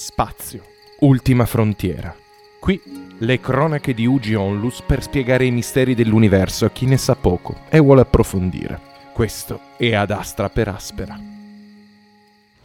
Spazio, 0.00 0.62
ultima 1.00 1.44
frontiera. 1.44 2.14
Qui 2.60 2.80
le 3.18 3.40
cronache 3.40 3.94
di 3.94 4.06
Ugi 4.06 4.36
Onlus 4.36 4.80
per 4.82 5.02
spiegare 5.02 5.44
i 5.44 5.50
misteri 5.50 5.96
dell'universo 5.96 6.66
a 6.66 6.70
chi 6.70 6.86
ne 6.86 6.96
sa 6.96 7.16
poco 7.16 7.56
e 7.68 7.80
vuole 7.80 8.02
approfondire. 8.02 8.78
Questo 9.12 9.58
è 9.76 9.94
Ad 9.94 10.12
Astra 10.12 10.50
per 10.50 10.68
Aspera. 10.68 11.18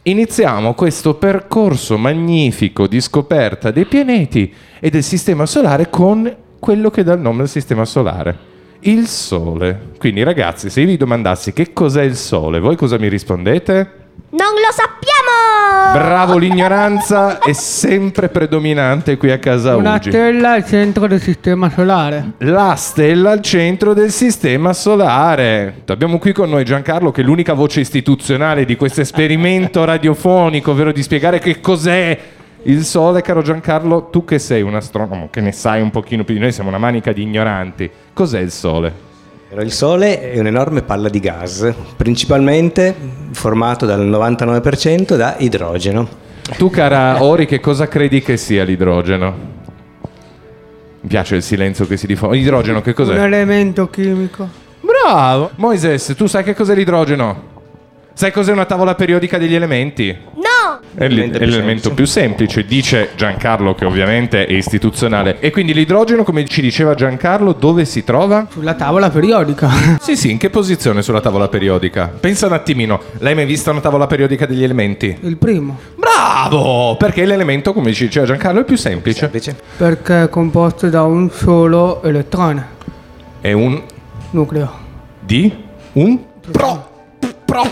Iniziamo 0.02 0.74
questo 0.74 1.16
percorso 1.16 1.98
magnifico 1.98 2.86
di 2.86 3.00
scoperta 3.00 3.72
dei 3.72 3.86
pianeti 3.86 4.54
e 4.78 4.88
del 4.88 5.02
Sistema 5.02 5.44
Solare 5.44 5.90
con 5.90 6.32
quello 6.60 6.88
che 6.90 7.02
dà 7.02 7.14
il 7.14 7.20
nome 7.20 7.42
al 7.42 7.48
Sistema 7.48 7.84
Solare, 7.84 8.38
il 8.82 9.08
Sole. 9.08 9.90
Quindi 9.98 10.22
ragazzi, 10.22 10.70
se 10.70 10.82
io 10.82 10.86
vi 10.86 10.96
domandassi 10.96 11.52
che 11.52 11.72
cos'è 11.72 12.04
il 12.04 12.14
Sole, 12.14 12.60
voi 12.60 12.76
cosa 12.76 12.96
mi 12.96 13.08
rispondete? 13.08 14.02
Non 14.36 14.48
lo 14.54 14.72
sappiamo! 14.72 15.92
Bravo, 15.92 16.38
l'ignoranza 16.38 17.38
è 17.38 17.52
sempre 17.52 18.28
predominante 18.28 19.16
qui 19.16 19.30
a 19.30 19.38
casa 19.38 19.76
Una 19.76 19.94
Ugi. 19.94 20.10
stella 20.10 20.52
al 20.52 20.64
centro 20.64 21.06
del 21.06 21.20
sistema 21.20 21.70
solare. 21.70 22.32
La 22.38 22.74
stella 22.74 23.30
al 23.30 23.40
centro 23.42 23.94
del 23.94 24.10
sistema 24.10 24.72
solare. 24.72 25.82
Abbiamo 25.86 26.18
qui 26.18 26.32
con 26.32 26.50
noi 26.50 26.64
Giancarlo, 26.64 27.12
che 27.12 27.20
è 27.20 27.24
l'unica 27.24 27.52
voce 27.52 27.78
istituzionale 27.78 28.64
di 28.64 28.74
questo 28.74 29.02
esperimento 29.02 29.84
radiofonico, 29.86 30.72
ovvero 30.72 30.90
di 30.90 31.02
spiegare 31.02 31.38
che 31.38 31.60
cos'è 31.60 32.18
il 32.62 32.84
Sole. 32.84 33.22
Caro 33.22 33.42
Giancarlo, 33.42 34.08
tu 34.10 34.24
che 34.24 34.40
sei 34.40 34.62
un 34.62 34.74
astronomo, 34.74 35.28
che 35.30 35.40
ne 35.42 35.52
sai 35.52 35.80
un 35.80 35.90
pochino 35.90 36.24
più 36.24 36.34
di 36.34 36.40
noi, 36.40 36.50
siamo 36.50 36.70
una 36.70 36.78
manica 36.78 37.12
di 37.12 37.22
ignoranti. 37.22 37.88
Cos'è 38.12 38.40
il 38.40 38.50
Sole? 38.50 39.03
Il 39.62 39.72
Sole 39.72 40.32
è 40.32 40.38
un'enorme 40.38 40.82
palla 40.82 41.08
di 41.08 41.20
gas, 41.20 41.72
principalmente 41.96 42.94
formato 43.32 43.86
dal 43.86 44.06
99% 44.06 45.16
da 45.16 45.36
idrogeno. 45.38 46.08
Tu, 46.58 46.68
cara 46.70 47.22
Ori, 47.22 47.46
che 47.46 47.60
cosa 47.60 47.88
credi 47.88 48.20
che 48.20 48.36
sia 48.36 48.64
l'idrogeno? 48.64 49.34
Mi 51.00 51.08
piace 51.08 51.36
il 51.36 51.42
silenzio 51.42 51.86
che 51.86 51.96
si 51.96 52.06
diffonde. 52.06 52.36
Idrogeno, 52.38 52.80
che 52.80 52.90
Un 52.90 52.94
cos'è? 52.94 53.18
elemento 53.22 53.88
chimico. 53.88 54.48
Bravo! 54.80 55.50
Moises, 55.56 56.14
tu 56.16 56.26
sai 56.26 56.44
che 56.44 56.54
cos'è 56.54 56.74
l'idrogeno? 56.74 57.52
Sai 58.12 58.30
cos'è 58.32 58.52
una 58.52 58.64
tavola 58.64 58.94
periodica 58.94 59.38
degli 59.38 59.54
elementi? 59.54 60.16
È 60.96 61.08
L'elemento 61.08 61.40
più 61.40 61.48
semplice. 61.48 61.92
più 61.94 62.04
semplice, 62.06 62.64
dice 62.64 63.10
Giancarlo, 63.16 63.74
che 63.74 63.84
ovviamente 63.84 64.46
è 64.46 64.52
istituzonale. 64.52 65.38
E 65.40 65.50
quindi 65.50 65.74
l'idrogeno, 65.74 66.22
come 66.22 66.46
ci 66.46 66.60
diceva 66.60 66.94
Giancarlo, 66.94 67.52
dove 67.52 67.84
si 67.84 68.04
trova? 68.04 68.46
Sulla 68.50 68.74
tavola 68.74 69.10
periodica. 69.10 69.68
Sì, 70.04 70.16
sì, 70.16 70.30
in 70.30 70.38
che 70.38 70.50
posizione 70.50 71.02
sulla 71.02 71.20
tavola 71.20 71.48
periodica? 71.48 72.12
Pensa 72.20 72.46
un 72.46 72.52
attimino, 72.52 73.00
l'hai 73.18 73.34
mai 73.34 73.46
vista 73.46 73.70
una 73.70 73.80
tavola 73.80 74.06
periodica 74.06 74.44
degli 74.46 74.62
elementi? 74.62 75.16
Il 75.22 75.36
primo. 75.38 75.78
Bravo! 75.96 76.96
Perché 76.96 77.24
l'elemento, 77.24 77.72
come 77.72 77.92
ci 77.92 78.04
diceva 78.04 78.26
Giancarlo, 78.26 78.60
è 78.60 78.64
più 78.64 78.76
semplice. 78.76 79.18
Semplice. 79.20 79.56
Perché 79.76 80.24
è 80.24 80.28
composto 80.28 80.88
da 80.88 81.02
un 81.04 81.30
solo 81.30 82.02
elettrone. 82.02 82.66
È 83.40 83.52
un 83.52 83.80
Nucleo. 84.30 84.70
di 85.20 85.52
un 85.92 86.18
pro 86.50 86.92
pro 87.44 87.62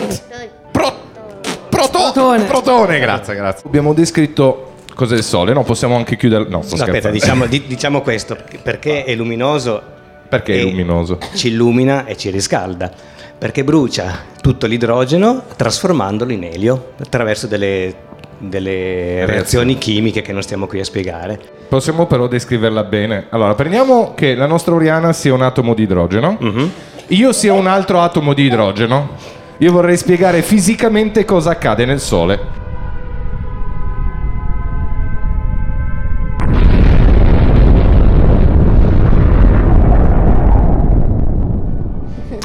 Protone. 2.13 2.43
protone. 2.45 2.99
Grazie, 2.99 3.35
grazie. 3.35 3.63
Abbiamo 3.65 3.93
descritto 3.93 4.73
cos'è 4.93 5.15
il 5.15 5.23
sole, 5.23 5.53
no? 5.53 5.63
Possiamo 5.63 5.95
anche 5.95 6.15
chiudere. 6.15 6.45
No, 6.47 6.61
sto 6.61 6.75
No, 6.77 6.83
aspetta, 6.83 7.09
diciamo, 7.09 7.45
di- 7.47 7.63
diciamo 7.67 8.01
questo, 8.01 8.37
perché 8.61 9.03
è 9.03 9.15
luminoso, 9.15 9.81
Perché 10.29 10.59
è 10.59 10.63
luminoso? 10.63 11.17
ci 11.33 11.49
illumina 11.49 12.05
e 12.05 12.15
ci 12.15 12.29
riscalda, 12.29 12.91
perché 13.37 13.63
brucia 13.63 14.11
tutto 14.41 14.65
l'idrogeno 14.67 15.43
trasformandolo 15.55 16.31
in 16.31 16.43
elio 16.43 16.91
attraverso 16.99 17.47
delle, 17.47 17.93
delle 18.37 19.25
reazioni 19.25 19.77
chimiche 19.77 20.21
che 20.21 20.31
non 20.31 20.41
stiamo 20.41 20.67
qui 20.67 20.79
a 20.79 20.83
spiegare. 20.83 21.39
Possiamo 21.67 22.05
però 22.05 22.27
descriverla 22.27 22.83
bene. 22.83 23.25
Allora, 23.29 23.55
prendiamo 23.55 24.13
che 24.15 24.35
la 24.35 24.45
nostra 24.45 24.73
Oriana 24.75 25.11
sia 25.13 25.33
un 25.33 25.41
atomo 25.41 25.73
di 25.73 25.83
idrogeno. 25.83 26.37
Mhm. 26.39 26.71
Io 27.07 27.31
sia 27.33 27.53
un 27.53 27.67
altro 27.67 27.99
atomo 28.01 28.33
di 28.33 28.43
idrogeno. 28.43 29.09
Io 29.57 29.71
vorrei 29.71 29.97
spiegare 29.97 30.41
fisicamente 30.41 31.25
cosa 31.25 31.51
accade 31.51 31.85
nel 31.85 31.99
Sole. 31.99 32.61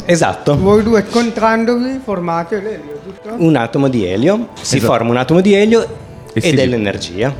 Esatto. 0.04 0.56
Voi 0.58 0.82
due 0.82 1.04
scontrandovi 1.08 2.00
formate 2.02 2.60
l'elio, 2.60 2.98
giusto? 3.04 3.34
Un 3.36 3.56
atomo 3.56 3.88
di 3.88 4.06
elio, 4.06 4.48
si 4.60 4.76
Esatto. 4.76 4.92
forma 4.92 5.10
un 5.10 5.16
atomo 5.18 5.40
di 5.42 5.52
elio 5.52 5.86
E 6.32 6.40
si 6.40 6.48
ed 6.48 6.58
è 6.58 6.64
libera. 6.64 6.76
l'energia. 6.76 7.34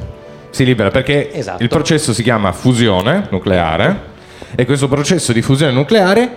Si 0.51 0.65
libera 0.65 0.91
perché 0.91 1.33
Esatto. 1.33 1.63
il 1.63 1.69
processo 1.69 2.13
si 2.13 2.23
chiama 2.23 2.53
fusione 2.53 3.27
nucleare 3.31 4.17
e 4.55 4.67
questo 4.67 4.87
processo 4.87 5.33
di 5.33 5.41
fusione 5.41 5.73
nucleare 5.73 6.31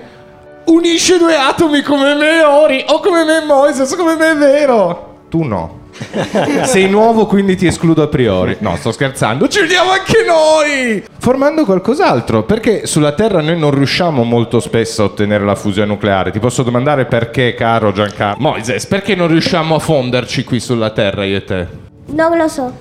unisce 0.65 1.17
due 1.17 1.35
atomi 1.35 1.81
come 1.81 2.13
me 2.15 2.41
Ori 2.43 2.83
o 2.87 2.99
come 2.99 3.23
me 3.23 3.43
Moises 3.45 3.91
o 3.91 3.95
come 3.95 4.15
me 4.15 4.33
Vero. 4.35 5.19
Tu 5.29 5.43
no. 5.43 5.79
Sei 6.63 6.89
nuovo 6.89 7.25
quindi 7.27 7.55
ti 7.55 7.67
escludo 7.67 8.01
a 8.01 8.07
priori. 8.07 8.57
No, 8.59 8.75
sto 8.77 8.91
scherzando. 8.91 9.47
Ci 9.47 9.59
vediamo 9.61 9.91
anche 9.91 10.23
noi! 10.25 11.03
Formando 11.19 11.63
qualcos'altro, 11.63 12.43
perché 12.43 12.87
sulla 12.87 13.11
Terra 13.13 13.41
noi 13.41 13.57
non 13.59 13.71
riusciamo 13.71 14.23
molto 14.23 14.59
spesso 14.59 15.03
a 15.03 15.05
ottenere 15.05 15.43
la 15.45 15.53
fusione 15.55 15.87
nucleare. 15.89 16.31
Ti 16.31 16.39
posso 16.39 16.63
domandare 16.63 17.05
perché, 17.05 17.53
caro 17.53 17.91
Giancarlo? 17.91 18.41
Moises, 18.41 18.85
perché 18.87 19.13
non 19.15 19.27
riusciamo 19.27 19.75
a 19.75 19.79
fonderci 19.79 20.43
qui 20.43 20.59
sulla 20.59 20.89
Terra 20.89 21.23
io 21.23 21.37
e 21.37 21.43
te? 21.43 21.67
Non 22.07 22.35
lo 22.35 22.47
so. 22.47 22.73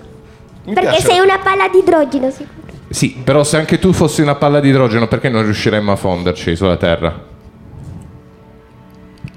Mi 0.64 0.72
Perché 0.72 0.90
piace- 0.90 1.06
sei 1.08 1.18
una 1.20 1.38
palla 1.38 1.68
di 1.68 1.78
idrogeno, 1.78 2.30
sicuro. 2.30 2.58
Sì, 2.88 3.20
però 3.22 3.44
se 3.44 3.56
anche 3.58 3.78
tu 3.78 3.92
fossi 3.92 4.22
una 4.22 4.34
palla 4.36 4.60
di 4.60 4.68
idrogeno, 4.70 5.06
perché 5.08 5.28
non 5.28 5.42
riusciremmo 5.44 5.92
a 5.92 5.96
fonderci 5.96 6.56
sulla 6.56 6.76
Terra? 6.76 7.28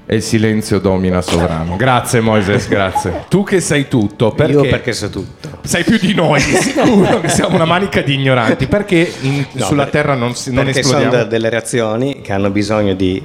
E 0.06 0.16
il 0.16 0.22
silenzio 0.22 0.80
domina 0.80 1.22
sovrano. 1.22 1.78
Grazie 1.78 2.20
Moises, 2.20 2.68
grazie. 2.68 3.24
Tu 3.30 3.44
che 3.44 3.62
sai 3.62 3.88
tutto, 3.88 4.32
perché... 4.32 4.52
Io 4.52 4.62
perché 4.68 4.92
so 4.92 5.10
tutto. 5.10 5.50
Sai 5.64 5.84
più 5.86 5.98
di 5.98 6.14
noi, 6.14 6.44
di 6.44 6.56
sicuro, 6.60 7.22
che 7.22 7.30
siamo 7.30 7.56
una 7.56 7.64
manica 7.66 8.02
di 8.02 8.16
ignoranti. 8.16 8.68
Perché 8.68 9.10
in- 9.22 9.46
No, 9.54 9.64
sulla 9.66 9.84
per- 9.84 9.92
Terra 9.94 10.16
non, 10.16 10.36
si, 10.36 10.52
non 10.52 10.66
perché 10.66 10.82
esplodiamo? 10.82 11.12
sono 11.14 11.24
de- 11.24 11.30
delle 11.30 11.50
reazioni 11.50 12.20
che 12.22 12.34
hanno 12.34 12.50
bisogno 12.50 12.94
di 12.96 13.22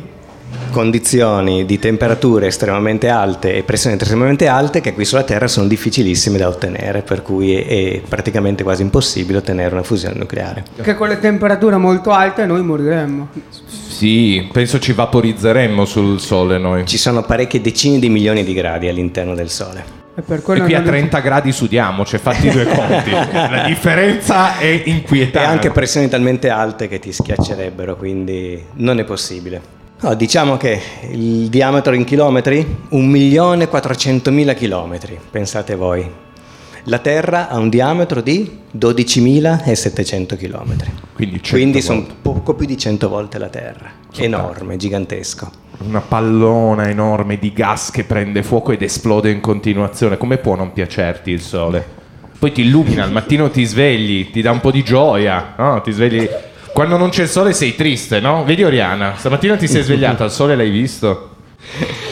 condizioni 0.71 1.65
di 1.65 1.79
temperature 1.79 2.47
estremamente 2.47 3.09
alte 3.09 3.55
e 3.55 3.63
pressioni 3.63 3.97
estremamente 4.01 4.47
alte 4.47 4.81
che 4.81 4.95
qui 4.95 5.05
sulla 5.05 5.23
Terra 5.25 5.47
sono 5.49 5.67
difficilissime 5.67 6.39
da 6.39 6.49
ottenere, 6.49 7.03
per 7.03 7.23
cui 7.23 7.55
è, 7.55 7.67
è 7.67 8.01
praticamente 8.09 8.63
quasi 8.63 8.83
impossibile 8.83 9.39
ottenere 9.39 9.73
una 9.75 9.83
fusione 9.83 10.17
nucleare. 10.19 10.65
Che 10.81 10.95
con 10.95 11.09
le 11.09 11.19
temperature 11.21 11.77
molto 11.77 12.11
alte 12.11 12.47
noi 12.47 12.63
moriremmo. 12.63 13.29
Sì, 13.89 14.49
penso 14.53 14.79
ci 14.79 14.93
vaporizzeremmo 14.93 15.85
sul 15.85 16.21
Sole 16.21 16.59
noi. 16.59 16.87
Ci 16.87 16.99
sono 16.99 17.23
parecchie 17.23 17.61
decine 17.61 17.99
di 17.99 18.09
milioni 18.09 18.45
di 18.45 18.55
gradi 18.55 18.89
all'interno 18.89 19.35
del 19.35 19.51
Sole. 19.51 19.97
E 20.15 20.23
per 20.23 20.39
E 20.39 20.43
quello 20.43 20.65
qui 20.65 20.75
a 20.75 20.79
non- 20.81 20.89
30 20.89 21.19
gradi 21.21 21.53
sudiamo, 21.53 22.05
cioè 22.05 22.19
fatti 22.19 22.49
i 22.49 22.51
due 22.51 22.65
conti. 22.71 23.11
La 23.11 23.65
differenza 23.67 24.59
è 24.59 24.65
E 24.67 24.83
inquietante. 24.87 25.49
anche 25.49 25.71
pressioni 25.71 26.09
talmente 26.09 26.49
alte 26.49 26.89
che 26.89 26.99
ti 26.99 27.13
schiaccerebbero, 27.13 27.97
quindi 27.97 28.61
non 28.75 28.99
è 28.99 29.05
possibile. 29.05 29.77
No, 30.01 30.15
diciamo 30.15 30.57
che 30.57 30.81
il 31.11 31.49
diametro 31.49 31.93
in 31.93 32.05
chilometri? 32.05 32.65
1.400.000 32.91 34.55
chilometri, 34.55 35.19
pensate 35.29 35.75
voi. 35.75 36.09
La 36.85 36.99
Terra 37.01 37.49
ha 37.49 37.59
un 37.59 37.69
diametro 37.69 38.21
di 38.21 38.61
12.700 38.79 40.37
chilometri. 40.37 40.93
Quindi, 41.13 41.43
100 41.43 41.51
Quindi 41.51 41.83
sono 41.83 42.07
poco 42.23 42.55
più 42.55 42.65
di 42.65 42.79
100 42.79 43.09
volte 43.09 43.39
la 43.39 43.49
Terra. 43.49 43.91
Sono 44.11 44.25
Enorme, 44.25 44.77
gigantesco. 44.77 45.51
Una 45.79 46.01
pallona 46.01 46.89
enorme 46.89 47.37
di 47.37 47.53
gas 47.53 47.91
che 47.91 48.05
prende 48.05 48.45
fuoco 48.45 48.71
ed 48.71 48.83
esplode 48.83 49.31
in 49.31 49.41
continuazione. 49.41 50.17
Come 50.17 50.39
può 50.39 50.55
non 50.55 50.73
piacerti 50.73 51.33
il 51.33 51.41
sole? 51.41 51.85
Poi 52.39 52.53
ti 52.53 52.61
illumina, 52.61 53.03
al 53.03 53.11
mattino 53.11 53.51
ti 53.51 53.65
svegli, 53.65 54.31
ti 54.31 54.43
dà 54.43 54.53
un 54.53 54.61
po' 54.61 54.71
di 54.71 54.85
gioia, 54.85 55.55
no? 55.59 55.81
Ti 55.81 55.91
svegli. 55.91 56.29
Quando 56.73 56.97
non 56.97 57.09
c'è 57.11 57.23
il 57.23 57.29
sole 57.29 57.53
sei 57.53 57.75
triste, 57.75 58.21
no? 58.21 58.45
Vedi 58.45 58.63
Oriana, 58.65 59.15
stamattina 59.17 59.57
ti 59.57 59.67
sei 59.67 59.83
svegliata, 59.83 60.25
il 60.25 60.31
sole 60.31 60.55
l'hai 60.57 60.71
visto? 60.71 61.31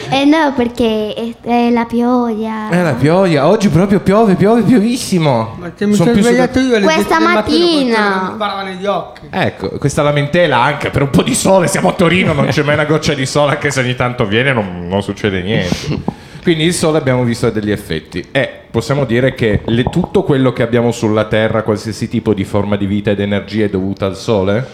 Eh 0.09 0.25
no, 0.25 0.53
perché 0.55 1.13
è, 1.13 1.47
è 1.47 1.69
la 1.69 1.85
pioggia. 1.85 2.69
Eh, 2.69 2.81
la 2.83 2.93
pioggia, 2.93 3.47
oggi 3.47 3.69
proprio 3.69 3.99
piove, 4.01 4.35
piove 4.35 4.61
piovissimo. 4.61 5.55
Ma 5.57 5.71
se 5.75 5.85
mi 5.85 5.93
Son 5.93 6.05
sono 6.05 6.17
più 6.17 6.25
svegliato 6.27 6.59
io 6.59 6.75
alle 6.75 6.85
Questa 6.85 7.17
10 7.17 7.23
del 7.23 7.33
mattino, 7.33 7.97
mattina. 7.97 8.31
sparava 8.35 8.61
negli 8.63 8.85
occhi. 8.85 9.21
Ecco, 9.29 9.69
questa 9.77 10.01
lamentela 10.03 10.61
anche 10.61 10.89
per 10.89 11.01
un 11.01 11.09
po' 11.09 11.23
di 11.23 11.33
sole, 11.33 11.67
siamo 11.67 11.89
a 11.89 11.93
Torino, 11.93 12.33
non 12.33 12.47
c'è 12.47 12.61
mai 12.63 12.73
una 12.75 12.85
goccia 12.85 13.13
di 13.13 13.25
sole, 13.25 13.53
anche 13.53 13.71
se 13.71 13.79
ogni 13.79 13.95
tanto 13.95 14.25
viene 14.25 14.53
non, 14.53 14.87
non 14.87 15.01
succede 15.01 15.41
niente. 15.41 16.15
Quindi 16.47 16.63
il 16.63 16.73
sole 16.73 16.97
abbiamo 16.97 17.25
visto 17.25 17.47
ha 17.47 17.49
degli 17.51 17.71
effetti 17.71 18.25
e 18.31 18.49
possiamo 18.71 19.03
dire 19.03 19.33
che 19.33 19.63
le- 19.65 19.83
tutto 19.83 20.23
quello 20.23 20.53
che 20.53 20.63
abbiamo 20.63 20.93
sulla 20.93 21.25
Terra, 21.25 21.61
qualsiasi 21.61 22.07
tipo 22.07 22.33
di 22.33 22.45
forma 22.45 22.77
di 22.77 22.85
vita 22.85 23.11
ed 23.11 23.19
energia 23.19 23.65
è 23.65 23.69
dovuta 23.69 24.05
al 24.05 24.15
sole? 24.15 24.65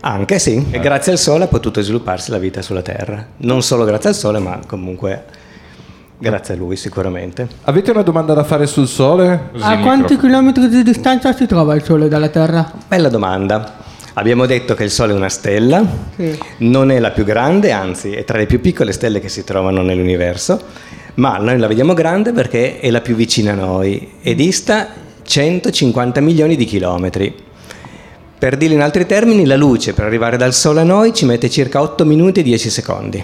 Anche 0.00 0.40
sì, 0.40 0.66
e 0.72 0.80
grazie 0.80 1.12
al 1.12 1.18
Sole 1.18 1.44
ha 1.44 1.46
potuto 1.46 1.80
svilupparsi 1.82 2.32
la 2.32 2.38
vita 2.38 2.62
sulla 2.62 2.82
Terra. 2.82 3.24
Non 3.36 3.62
solo 3.62 3.84
grazie 3.84 4.08
al 4.08 4.16
Sole, 4.16 4.40
ma 4.40 4.58
comunque 4.66 5.24
Grazie 6.18 6.54
a 6.54 6.56
lui 6.56 6.74
sicuramente. 6.74 7.46
Avete 7.62 7.92
una 7.92 8.02
domanda 8.02 8.34
da 8.34 8.42
fare 8.42 8.66
sul 8.66 8.88
Sole? 8.88 9.50
Così 9.52 9.62
A 9.62 9.78
quanti 9.78 10.14
microfono. 10.14 10.18
chilometri 10.20 10.68
di 10.68 10.82
distanza 10.82 11.32
si 11.32 11.46
trova 11.46 11.76
il 11.76 11.84
Sole 11.84 12.08
dalla 12.08 12.28
Terra? 12.28 12.68
Bella 12.88 13.08
domanda. 13.08 13.76
Abbiamo 14.18 14.46
detto 14.46 14.74
che 14.74 14.82
il 14.82 14.90
Sole 14.90 15.12
è 15.12 15.14
una 15.16 15.28
stella, 15.28 15.80
Sì. 16.16 16.36
non 16.58 16.90
è 16.90 16.98
la 16.98 17.12
più 17.12 17.22
grande, 17.24 17.70
anzi 17.70 18.10
è 18.12 18.24
tra 18.24 18.36
le 18.36 18.46
più 18.46 18.60
piccole 18.60 18.90
stelle 18.90 19.20
che 19.20 19.28
si 19.28 19.44
trovano 19.44 19.80
nell'universo, 19.82 20.60
ma 21.14 21.36
noi 21.38 21.56
la 21.56 21.68
vediamo 21.68 21.94
grande 21.94 22.32
perché 22.32 22.80
è 22.80 22.90
la 22.90 23.00
più 23.00 23.14
vicina 23.14 23.52
a 23.52 23.54
noi 23.54 24.14
e 24.20 24.34
dista 24.34 24.88
150 25.22 26.20
milioni 26.20 26.56
di 26.56 26.64
chilometri. 26.64 27.32
Per 28.38 28.56
dirlo 28.56 28.74
in 28.74 28.82
altri 28.82 29.06
termini, 29.06 29.46
la 29.46 29.56
luce 29.56 29.92
per 29.94 30.04
arrivare 30.06 30.36
dal 30.36 30.52
Sole 30.52 30.80
a 30.80 30.84
noi 30.84 31.14
ci 31.14 31.24
mette 31.24 31.48
circa 31.48 31.80
8 31.80 32.04
minuti 32.04 32.40
e 32.40 32.42
10 32.42 32.70
secondi. 32.70 33.22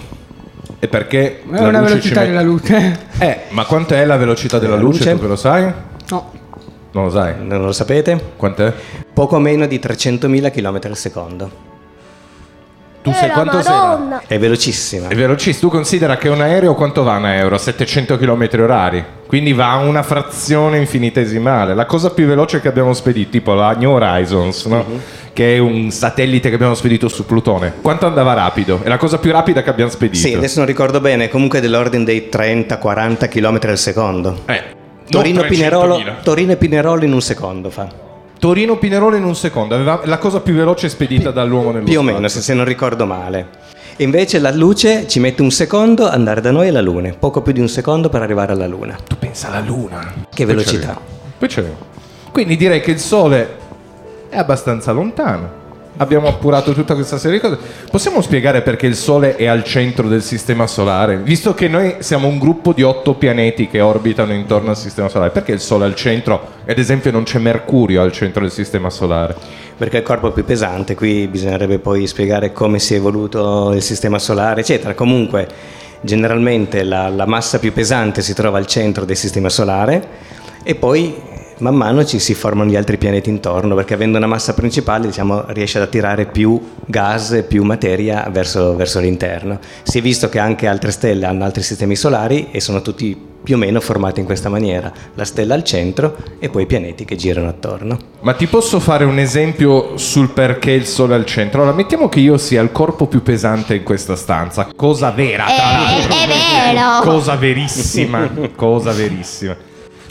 E 0.79 0.87
perché 0.87 1.39
È 1.41 1.59
la 1.59 1.67
una 1.67 1.81
velocità 1.81 2.21
ci 2.21 2.27
della 2.27 2.41
luce. 2.41 2.99
Eh, 3.19 3.37
ma 3.49 3.65
quant'è 3.65 4.05
la 4.05 4.15
velocità 4.15 4.59
della 4.59 4.75
La 4.75 4.81
luce? 4.81 5.11
luce? 5.11 5.19
Tu 5.21 5.27
lo 5.27 5.35
sai? 5.35 5.71
No. 6.09 6.31
Non 6.95 7.03
lo 7.03 7.09
sai. 7.09 7.33
Non 7.41 7.61
lo 7.61 7.73
sapete? 7.73 8.17
Quant'è? 8.37 8.71
Poco 9.13 9.37
meno 9.37 9.65
di 9.67 9.79
300.000 9.79 10.49
km 10.49 10.79
al 10.89 10.95
secondo. 10.95 11.51
Tu 13.01 13.11
sai 13.11 13.27
la 13.27 13.33
quanto 13.33 13.61
sei? 13.61 13.75
È 14.27 14.39
velocissima. 14.39 15.09
È 15.09 15.13
velocissimo. 15.13 15.69
Tu 15.69 15.75
considera 15.75 16.15
che 16.15 16.29
un 16.29 16.39
aereo 16.39 16.73
quanto 16.73 17.03
va 17.03 17.17
un 17.17 17.25
aereo? 17.25 17.57
700 17.57 18.17
km 18.17 18.47
orari. 18.61 19.05
Quindi 19.27 19.51
va 19.51 19.73
a 19.73 19.77
una 19.79 20.03
frazione 20.03 20.77
infinitesimale. 20.77 21.75
La 21.75 21.85
cosa 21.85 22.11
più 22.11 22.27
veloce 22.27 22.61
che 22.61 22.69
abbiamo 22.69 22.93
spedito, 22.93 23.29
tipo 23.29 23.53
la 23.53 23.73
New 23.73 23.91
Horizons, 23.91 24.65
no? 24.65 24.85
Mhm. 24.87 24.99
che 25.33 25.55
è 25.55 25.59
un 25.59 25.91
satellite 25.91 26.47
che 26.47 26.55
abbiamo 26.55 26.75
spedito 26.75 27.09
su 27.09 27.25
Plutone. 27.25 27.73
Quanto 27.81 28.05
andava 28.05 28.33
rapido? 28.33 28.79
È 28.81 28.87
la 28.87 28.97
cosa 28.97 29.17
più 29.17 29.33
rapida 29.33 29.61
che 29.63 29.69
abbiamo 29.69 29.91
spedito. 29.91 30.25
Sì, 30.25 30.33
adesso 30.33 30.59
non 30.59 30.67
ricordo 30.67 31.01
bene, 31.01 31.27
comunque 31.27 31.59
dell'ordine 31.59 32.05
dei 32.05 32.29
30-40 32.31 33.27
km 33.27 33.59
al 33.63 33.77
secondo. 33.77 34.43
Eh, 34.45 34.74
Torino 35.09 35.43
Pinerolo, 35.43 35.97
300.000. 35.97 36.21
Torino 36.23 36.51
e 36.51 36.57
Pinerolo 36.57 37.03
in 37.03 37.13
un 37.13 37.21
secondo 37.21 37.69
fa. 37.69 37.87
Torino 38.39 38.77
Pinerolo 38.77 39.15
in 39.15 39.23
un 39.23 39.35
secondo. 39.35 39.75
Aveva 39.75 40.01
la 40.05 40.17
cosa 40.17 40.39
più 40.41 40.53
veloce 40.53 40.89
spedita 40.89 41.31
dall'uomo 41.31 41.71
nello 41.71 41.85
Più 41.85 41.99
o 41.99 42.03
meno, 42.03 42.27
se, 42.27 42.41
se 42.41 42.53
non 42.53 42.65
ricordo 42.65 43.05
male. 43.05 43.47
E 43.95 44.03
invece 44.03 44.39
la 44.39 44.51
luce 44.51 45.07
ci 45.07 45.19
mette 45.19 45.41
un 45.41 45.51
secondo 45.51 46.09
andare 46.09 46.41
da 46.41 46.51
noi 46.51 46.67
alla 46.67 46.81
Luna, 46.81 47.13
poco 47.17 47.41
più 47.41 47.53
di 47.53 47.61
un 47.61 47.69
secondo 47.69 48.09
per 48.09 48.21
arrivare 48.21 48.51
alla 48.51 48.67
Luna. 48.67 48.97
Tu 49.07 49.17
pensa 49.17 49.47
alla 49.47 49.61
Luna. 49.61 50.13
Che 50.29 50.45
velocità. 50.45 50.99
Poi 51.37 51.47
c'è. 51.47 51.63
Quindi 52.31 52.57
direi 52.57 52.81
che 52.81 52.91
il 52.91 52.99
Sole 52.99 53.57
è 54.29 54.37
abbastanza 54.37 54.91
lontano. 54.91 55.63
Abbiamo 55.97 56.27
appurato 56.27 56.73
tutta 56.73 56.93
questa 56.93 57.17
serie 57.17 57.39
di 57.39 57.47
cose. 57.47 57.57
Possiamo 57.89 58.21
spiegare 58.21 58.61
perché 58.61 58.85
il 58.85 58.95
Sole 58.95 59.37
è 59.37 59.45
al 59.45 59.63
centro 59.63 60.09
del 60.09 60.21
Sistema 60.21 60.67
Solare? 60.67 61.17
Visto 61.17 61.53
che 61.53 61.69
noi 61.69 61.95
siamo 61.99 62.27
un 62.27 62.37
gruppo 62.37 62.73
di 62.73 62.83
otto 62.83 63.13
pianeti 63.13 63.69
che 63.69 63.79
orbitano 63.79 64.33
intorno 64.33 64.71
al 64.71 64.77
Sistema 64.77 65.07
Solare, 65.07 65.31
perché 65.31 65.53
il 65.53 65.61
Sole 65.61 65.85
è 65.85 65.87
al 65.87 65.95
centro? 65.95 66.47
Ad 66.67 66.77
esempio 66.77 67.11
non 67.11 67.23
c'è 67.23 67.39
Mercurio 67.39 68.01
al 68.01 68.11
centro 68.11 68.41
del 68.41 68.51
Sistema 68.51 68.89
Solare. 68.89 69.35
Perché 69.77 69.97
è 69.97 69.99
il 69.99 70.05
corpo 70.05 70.31
più 70.31 70.43
pesante, 70.43 70.95
qui 70.95 71.27
bisognerebbe 71.27 71.79
poi 71.79 72.07
spiegare 72.07 72.51
come 72.51 72.79
si 72.79 72.93
è 72.93 72.97
evoluto 72.97 73.71
il 73.73 73.81
sistema 73.81 74.19
solare, 74.19 74.61
eccetera. 74.61 74.93
Comunque, 74.93 75.47
generalmente 76.01 76.83
la, 76.83 77.09
la 77.09 77.25
massa 77.25 77.59
più 77.59 77.73
pesante 77.73 78.21
si 78.21 78.33
trova 78.33 78.57
al 78.57 78.67
centro 78.67 79.05
del 79.05 79.17
sistema 79.17 79.49
solare 79.49 80.07
e 80.63 80.75
poi 80.75 81.33
man 81.59 81.75
mano 81.75 82.03
ci 82.05 82.19
si 82.19 82.33
formano 82.33 82.69
gli 82.69 82.75
altri 82.75 82.97
pianeti 82.97 83.29
intorno, 83.29 83.75
perché 83.75 83.93
avendo 83.93 84.17
una 84.17 84.27
massa 84.27 84.53
principale 84.53 85.07
diciamo, 85.07 85.45
riesce 85.47 85.77
ad 85.77 85.85
attirare 85.85 86.25
più 86.25 86.59
gas 86.85 87.31
e 87.31 87.43
più 87.43 87.63
materia 87.63 88.27
verso, 88.31 88.75
verso 88.75 88.99
l'interno. 88.99 89.59
Si 89.83 89.97
è 89.99 90.01
visto 90.01 90.29
che 90.29 90.39
anche 90.39 90.67
altre 90.67 90.91
stelle 90.91 91.25
hanno 91.25 91.43
altri 91.43 91.63
sistemi 91.63 91.95
solari 91.95 92.49
e 92.51 92.59
sono 92.59 92.81
tutti 92.81 93.33
più 93.45 93.55
o 93.55 93.57
meno 93.59 93.79
formati 93.79 94.19
in 94.19 94.25
questa 94.25 94.49
maniera, 94.49 94.91
la 95.13 95.23
stella 95.23 95.53
al 95.53 95.63
centro 95.63 96.17
e 96.39 96.49
poi 96.49 96.63
i 96.63 96.65
pianeti 96.65 97.05
che 97.05 97.15
girano 97.15 97.47
attorno. 97.47 97.97
Ma 98.21 98.33
ti 98.33 98.47
posso 98.47 98.79
fare 98.79 99.05
un 99.05 99.19
esempio 99.19 99.97
sul 99.97 100.31
perché 100.31 100.71
il 100.71 100.87
Sole 100.87 101.13
è 101.13 101.17
al 101.17 101.25
centro? 101.27 101.61
Allora, 101.61 101.75
mettiamo 101.75 102.09
che 102.09 102.19
io 102.19 102.37
sia 102.37 102.59
il 102.63 102.71
corpo 102.71 103.05
più 103.05 103.21
pesante 103.21 103.75
in 103.75 103.83
questa 103.83 104.15
stanza. 104.15 104.69
Cosa 104.75 105.11
vera, 105.11 105.45
tra 105.45 105.53
È, 105.53 105.73
l'altro. 105.73 106.15
è 106.15 106.27
vero. 106.27 107.11
Cosa 107.11 107.35
verissima, 107.35 108.27
cosa 108.55 108.91
verissima. 108.91 109.55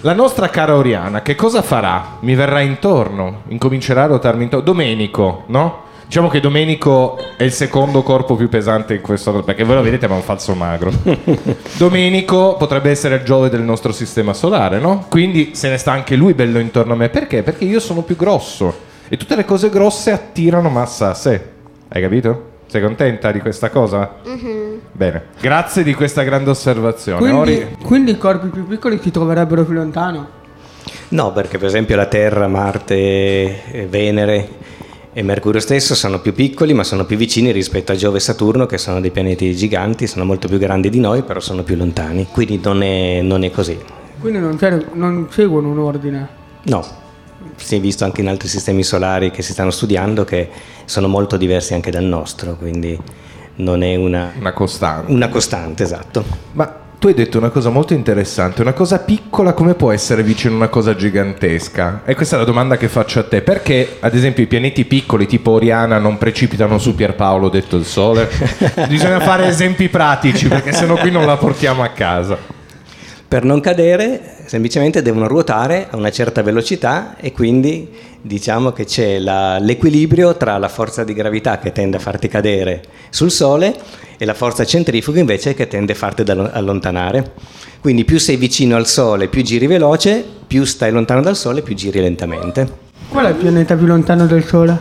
La 0.05 0.13
nostra 0.13 0.51
cara 0.51 0.77
Oriana, 0.77 1.23
che 1.23 1.35
cosa 1.35 1.63
farà? 1.63 2.19
Mi 2.21 2.35
verrà 2.35 2.61
intorno, 2.61 3.45
incomincerà 3.49 4.03
a 4.03 4.07
rotarmi 4.09 4.43
intorno. 4.43 4.67
Domenico, 4.67 5.45
no? 5.47 5.85
Diciamo 6.05 6.29
che 6.29 6.41
Domenico 6.41 7.17
è 7.39 7.45
il 7.45 7.53
secondo 7.53 8.03
corpo 8.03 8.37
più 8.37 8.51
pesante 8.51 8.97
in 8.97 9.01
questo 9.01 9.43
perché 9.43 9.65
voi 9.65 9.77
lo 9.77 9.81
vedete 9.81 10.07
ma 10.07 10.13
è 10.13 10.17
un 10.19 10.23
falso 10.23 10.55
magro. 10.55 10.93
Domenico 11.79 12.57
potrebbe 12.59 12.91
essere 12.91 13.15
il 13.15 13.23
Giove 13.23 13.49
del 13.49 13.63
nostro 13.63 13.93
sistema 13.93 14.35
solare, 14.35 14.79
no? 14.79 15.07
Quindi 15.09 15.55
se 15.55 15.71
ne 15.71 15.79
sta 15.79 15.93
anche 15.93 16.17
lui 16.17 16.35
bello 16.35 16.59
intorno 16.59 16.93
a 16.93 16.97
me. 16.97 17.09
Perché? 17.09 17.43
Perché 17.43 17.65
io 17.65 17.81
sono 17.81 18.03
più 18.03 18.15
grosso 18.15 18.75
e 19.09 19.17
tutte 19.17 19.37
le 19.37 19.47
cose 19.47 19.71
grosse 19.71 20.11
attirano 20.11 20.69
massa 20.69 21.09
a 21.09 21.15
sé. 21.15 21.49
Hai 21.89 22.03
capito? 22.03 22.53
Sei 22.67 22.81
contenta 22.83 23.31
di 23.31 23.41
questa 23.41 23.71
cosa? 23.71 24.17
Bene, 24.93 25.25
grazie 25.41 25.83
di 25.83 25.95
questa 25.95 26.23
grande 26.23 26.51
osservazione. 26.51 27.19
Quindi, 27.19 27.39
Ori- 27.39 27.77
quindi 27.83 28.11
i 28.13 28.19
corpi 28.19 28.49
più 28.49 28.67
piccoli 28.67 28.99
si 29.01 29.11
troverebbero 29.11 29.65
più 29.65 29.75
lontano? 29.75 30.43
No, 31.09 31.33
perché 31.33 31.59
per 31.59 31.69
esempio 31.69 31.95
la 31.97 32.07
Terra, 32.07 32.49
Marte, 32.49 32.95
eh, 33.71 33.87
Venere 33.89 34.49
e 35.13 35.23
Mercurio 35.23 35.61
stesso 35.61 35.95
sono 35.95 36.19
più 36.21 36.33
piccoli, 36.33 36.75
ma 36.75 36.83
sono 36.83 37.05
più 37.05 37.17
vicini 37.17 37.53
rispetto 37.53 37.93
a 37.93 37.95
Giove 37.95 38.17
e 38.17 38.21
Saturno, 38.21 38.67
che 38.67 38.79
sono 38.79 39.01
dei 39.01 39.13
pianeti 39.13 39.55
giganti, 39.55 40.09
sono 40.09 40.25
molto 40.25 40.49
più 40.49 40.59
grandi 40.59 40.91
di 40.91 40.99
noi, 40.99 41.23
però 41.23 41.39
sono 41.39 41.63
più 41.63 41.77
lontani. 41.77 42.27
Quindi 42.33 42.59
non 42.63 42.83
è, 42.83 43.21
non 43.23 43.45
è 43.45 43.51
così. 43.53 43.79
Quindi 44.19 44.41
non, 44.41 44.59
non 44.95 45.29
seguono 45.31 45.69
un 45.71 45.79
ordine. 45.79 46.29
No, 46.65 46.85
si 47.57 47.77
è 47.77 47.81
visto 47.81 48.05
anche 48.05 48.21
in 48.21 48.29
altri 48.29 48.49
sistemi 48.49 48.83
solari 48.83 49.31
che 49.31 49.43
si 49.43 49.53
stanno 49.53 49.71
studiando 49.71 50.25
che 50.25 50.49
sono 50.85 51.09
molto 51.09 51.37
diversi 51.37 51.75
anche 51.75 51.91
dal 51.91 52.05
nostro, 52.05 52.57
quindi 52.57 52.99
non 53.57 53.83
è 53.83 53.95
una, 53.97 54.33
una 54.39 54.53
costante. 54.53 55.13
una 55.13 55.29
costante, 55.29 55.83
esatto. 55.83 56.25
Ma 56.53 56.83
tu 56.99 57.11
hai 57.11 57.15
detto 57.15 57.37
una 57.37 57.51
cosa 57.51 57.69
molto 57.69 57.93
interessante, 57.93 58.63
una 58.63 58.73
cosa 58.73 58.99
piccola 58.99 59.53
come 59.53 59.75
può 59.75 59.93
essere 59.93 60.23
vicino 60.23 60.55
a 60.55 60.57
una 60.57 60.69
cosa 60.69 60.97
gigantesca? 60.97 62.01
E 62.05 62.15
questa 62.15 62.37
è 62.37 62.39
la 62.39 62.47
domanda 62.47 62.79
che 62.79 62.89
faccio 62.89 63.19
a 63.19 63.25
te. 63.25 63.43
Perché, 63.43 63.99
ad 64.01 64.15
esempio, 64.15 64.43
i 64.43 64.47
pianeti 64.47 64.87
piccoli 64.87 65.27
tipo 65.27 65.51
Oriana 65.51 65.99
non 65.99 66.17
precipitano 66.17 66.79
su 66.79 66.95
Pierpaolo, 66.95 67.51
detto 67.51 67.77
il 67.77 67.85
Sole? 67.85 68.31
Bisogna 68.89 69.21
fare 69.21 69.47
esempi 69.47 69.91
pratici, 69.91 70.49
perché 70.49 70.73
sennò 70.73 70.97
qui 70.97 71.11
non 71.11 71.27
la 71.27 71.37
portiamo 71.37 71.83
a 71.83 71.89
casa. 71.89 72.54
Per 73.35 73.43
non 73.43 73.59
cadere 73.59 74.21
semplicemente 74.47 75.03
devono 75.03 75.27
ruotare 75.27 75.89
a 75.91 75.97
una 75.97 76.13
certa 76.13 76.41
velocità 76.41 77.17
e 77.17 77.33
quindi 77.33 77.91
diciamo 78.23 78.71
che 78.71 78.85
c'è 78.85 79.19
la- 79.19 79.59
l'equilibrio 79.59 80.37
tra 80.37 80.57
la 80.57 80.69
forza 80.69 81.03
di 81.03 81.15
gravità 81.15 81.59
che 81.59 81.73
tende 81.73 81.97
a 81.97 81.99
farti 81.99 82.29
cadere 82.29 82.81
sul 83.11 83.33
Sole 83.33 83.75
e 84.19 84.25
la 84.25 84.35
forza 84.35 84.65
centrifuga 84.65 85.19
invece 85.19 85.53
che 85.55 85.67
tende 85.67 85.95
a 85.95 85.97
farti 85.97 86.23
allontanare. 86.31 87.33
Quindi 87.81 88.05
più 88.05 88.19
sei 88.21 88.37
vicino 88.37 88.77
al 88.77 88.87
Sole, 88.87 89.27
più 89.27 89.43
giri 89.43 89.67
veloce, 89.67 90.25
più 90.47 90.63
stai 90.63 90.93
lontano 90.93 91.21
dal 91.21 91.35
Sole, 91.35 91.63
più 91.63 91.75
giri 91.75 91.99
lentamente. 91.99 92.69
Qual 93.09 93.27
è 93.27 93.31
il 93.31 93.35
pianeta 93.35 93.75
più 93.75 93.87
lontano 93.87 94.27
del 94.27 94.45
Sole? 94.45 94.79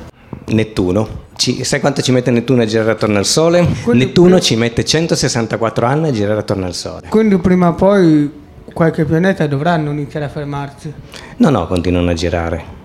Nettuno. 0.49 1.21
Ci- 1.35 1.63
sai 1.63 1.79
quanto 1.79 2.03
ci 2.03 2.11
mette 2.11 2.29
Nettuno 2.29 2.61
a 2.61 2.65
girare 2.65 2.91
attorno 2.91 3.17
al 3.17 3.25
Sole? 3.25 3.65
Quindi- 3.83 4.05
Nettuno 4.05 4.39
ci 4.39 4.55
mette 4.55 4.85
164 4.85 5.87
anni 5.87 6.09
a 6.09 6.11
girare 6.11 6.41
attorno 6.41 6.67
al 6.67 6.75
Sole. 6.75 7.07
Quindi 7.09 7.37
prima 7.37 7.69
o 7.69 7.73
poi 7.73 8.41
qualche 8.73 9.05
pianeta 9.05 9.47
dovranno 9.47 9.91
iniziare 9.91 10.25
a 10.25 10.29
fermarsi. 10.29 10.93
No, 11.37 11.49
no, 11.49 11.67
continuano 11.67 12.09
a 12.09 12.13
girare. 12.13 12.81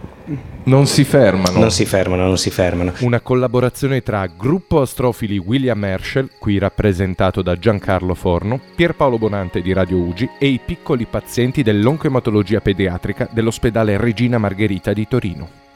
Non 0.65 0.87
si 0.87 1.05
fermano. 1.05 1.59
Non 1.59 1.71
si 1.71 1.87
fermano, 1.87 2.27
non 2.27 2.37
si 2.37 2.51
fermano. 2.51 2.93
Una 3.01 3.21
collaborazione 3.21 4.03
tra 4.03 4.27
Gruppo 4.27 4.83
Astrofili 4.83 5.39
William 5.39 5.83
Herschel, 5.83 6.31
qui 6.39 6.59
rappresentato 6.59 7.41
da 7.41 7.57
Giancarlo 7.57 8.15
Forno, 8.15 8.61
Pierpaolo 8.77 9.17
Bonante 9.17 9.63
di 9.63 9.73
Radio 9.73 9.97
Ugi 9.97 10.29
e 10.39 10.47
i 10.49 10.61
piccoli 10.63 11.07
pazienti 11.07 11.63
dell'oncoematologia 11.63 12.61
pediatrica 12.61 13.29
dell'ospedale 13.33 13.97
Regina 13.97 14.37
Margherita 14.37 14.93
di 14.93 15.09
Torino. 15.09 15.68